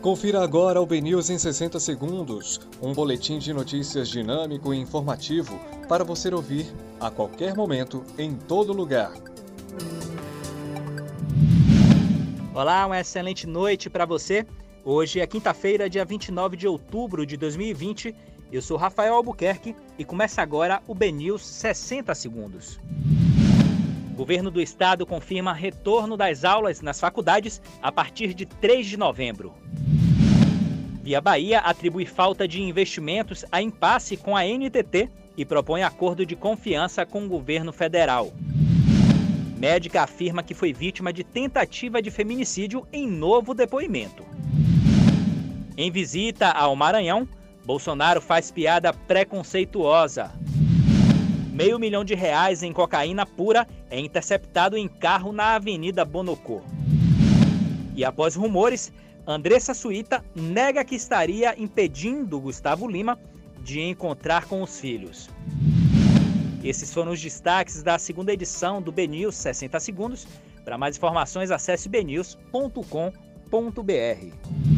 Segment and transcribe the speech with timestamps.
[0.00, 6.04] Confira agora o BNews em 60 segundos, um boletim de notícias dinâmico e informativo para
[6.04, 9.12] você ouvir a qualquer momento, em todo lugar.
[12.54, 14.46] Olá, uma excelente noite para você.
[14.84, 18.14] Hoje é quinta-feira, dia 29 de outubro de 2020.
[18.52, 22.78] Eu sou Rafael Albuquerque e começa agora o BNews 60 segundos.
[24.18, 29.54] Governo do estado confirma retorno das aulas nas faculdades a partir de 3 de novembro.
[31.08, 35.08] Via Bahia atribui falta de investimentos a impasse com a NTT
[35.38, 38.30] e propõe acordo de confiança com o governo federal.
[39.56, 44.22] Médica afirma que foi vítima de tentativa de feminicídio em novo depoimento.
[45.78, 47.26] Em visita ao Maranhão,
[47.64, 50.30] Bolsonaro faz piada preconceituosa.
[51.50, 56.60] Meio milhão de reais em cocaína pura é interceptado em carro na Avenida Bonocô.
[57.98, 58.92] E após rumores,
[59.26, 63.18] Andressa Suíta nega que estaria impedindo Gustavo Lima
[63.60, 65.28] de encontrar com os filhos.
[66.62, 70.28] Esses foram os destaques da segunda edição do BNews 60 Segundos.
[70.64, 74.77] Para mais informações, acesse bnews.com.br.